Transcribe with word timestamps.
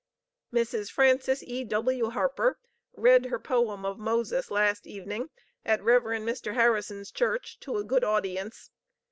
_"Mrs. 0.59 0.89
Frances 0.89 1.43
E.W. 1.45 2.09
Harper 2.09 2.57
read 2.97 3.27
her 3.27 3.37
poem 3.37 3.85
of 3.85 3.99
'Moses' 3.99 4.49
last 4.49 4.87
evening 4.87 5.29
at 5.63 5.83
Rev. 5.83 6.01
Mr. 6.01 6.55
Harrison's 6.55 7.11
church 7.11 7.59
to 7.59 7.77
a 7.77 7.83
good 7.83 8.03
audience. 8.03 8.71